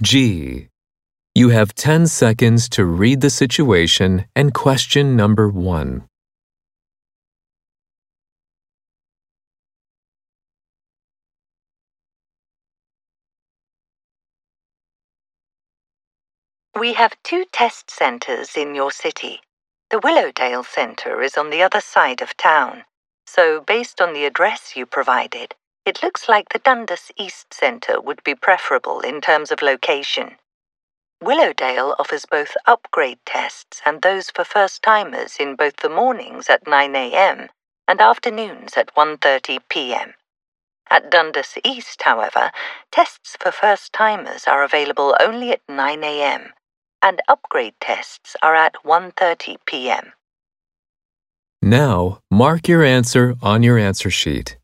[0.00, 0.68] G.
[1.34, 6.06] You have 10 seconds to read the situation and question number 1.
[16.78, 19.40] We have two test centres in your city.
[19.90, 22.84] The Willowdale Centre is on the other side of town,
[23.26, 25.56] so based on the address you provided,
[25.88, 30.36] it looks like the Dundas East Centre would be preferable in terms of location.
[31.22, 36.66] Willowdale offers both upgrade tests and those for first timers in both the mornings at
[36.66, 37.48] 9 a.m.
[37.88, 40.12] and afternoons at 1:30 p.m.
[40.90, 42.52] At Dundas East, however,
[42.92, 46.52] tests for first timers are available only at 9 a.m.
[47.00, 50.12] and upgrade tests are at 1:30 p.m.
[51.62, 54.57] Now, mark your answer on your answer sheet.